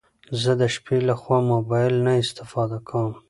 [0.41, 3.11] زه د شپې لخوا موبايل نه استفاده کوم